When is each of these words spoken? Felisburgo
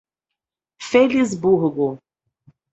Felisburgo 0.89 1.89